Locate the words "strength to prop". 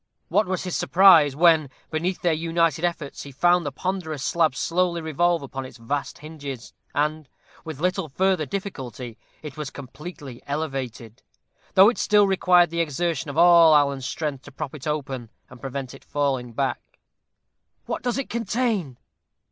14.09-14.73